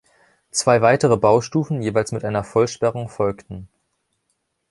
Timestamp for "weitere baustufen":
0.81-1.83